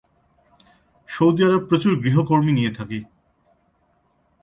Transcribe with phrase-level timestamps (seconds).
[1.09, 2.99] Saudi Arab প্রচুর গৃহকর্মী নিয়ে থাকে।